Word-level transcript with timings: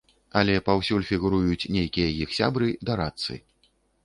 Але 0.39 0.53
паўсюль 0.69 1.05
фігуруюць 1.09 1.69
нейкія 1.75 2.09
іх 2.27 2.35
сябры, 2.39 2.71
дарадцы. 2.91 3.41